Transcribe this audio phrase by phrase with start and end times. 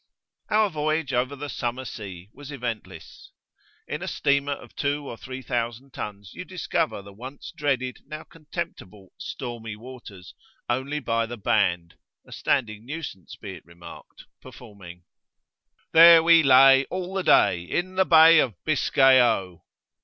[0.49, 3.33] Our voyage over the "summer sea" was eventless.
[3.87, 8.23] In a steamer of two or three thousand tons you discover [p.7]the once dreaded, now
[8.23, 10.33] contemptible, "stormy waters"
[10.67, 15.03] only by the band a standing nuisance be it remarked performing
[15.91, 19.63] "There we lay All the day, In the Bay of Biscay, O!"